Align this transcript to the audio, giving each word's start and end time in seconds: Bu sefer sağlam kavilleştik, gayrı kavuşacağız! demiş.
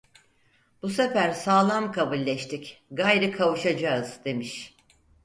Bu 0.81 0.89
sefer 0.89 1.31
sağlam 1.31 1.91
kavilleştik, 1.91 2.83
gayrı 2.91 3.31
kavuşacağız! 3.31 4.19
demiş. 4.25 4.75